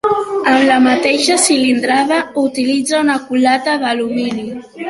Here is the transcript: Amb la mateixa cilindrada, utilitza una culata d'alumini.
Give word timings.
Amb 0.51 0.63
la 0.69 0.77
mateixa 0.85 1.37
cilindrada, 1.43 2.19
utilitza 2.47 3.05
una 3.05 3.21
culata 3.29 3.79
d'alumini. 3.85 4.49